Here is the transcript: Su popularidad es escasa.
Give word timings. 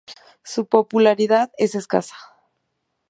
Su 0.41 0.65
popularidad 0.65 1.51
es 1.59 1.75
escasa. 1.75 2.15